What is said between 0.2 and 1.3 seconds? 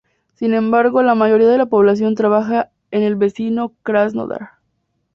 Sin embargo, la